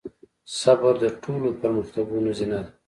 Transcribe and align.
صبر 0.59 0.93
د 1.03 1.05
ټولو 1.23 1.47
پرمختګونو 1.61 2.29
زينه 2.37 2.59
ده. 2.63 2.69